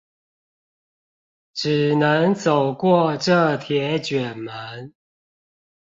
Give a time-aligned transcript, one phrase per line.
[1.53, 4.95] 只能走過這鐵捲門